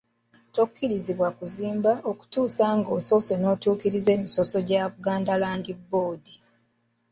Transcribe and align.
Tokkirizibwa 0.55 1.27
kuzimba 1.37 1.91
okutuusa 2.11 2.65
nga 2.77 2.89
osoose 2.97 3.33
n'otuukiriza 3.37 4.09
emisoso 4.17 4.57
gya 4.67 4.83
Buganda 4.93 5.33
Land 5.41 5.65
Board. 5.89 6.25